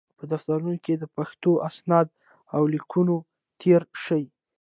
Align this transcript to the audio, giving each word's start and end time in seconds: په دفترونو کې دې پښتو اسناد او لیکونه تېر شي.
په 0.17 0.23
دفترونو 0.31 0.75
کې 0.83 0.93
دې 1.01 1.07
پښتو 1.17 1.51
اسناد 1.69 2.07
او 2.55 2.61
لیکونه 2.73 3.15
تېر 3.61 3.81
شي. 4.03 4.23